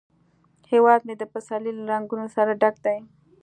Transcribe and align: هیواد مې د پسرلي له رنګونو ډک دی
هیواد 0.71 1.01
مې 1.07 1.15
د 1.17 1.23
پسرلي 1.31 1.71
له 1.77 1.83
رنګونو 1.91 2.25
ډک 2.61 2.75
دی 2.85 2.97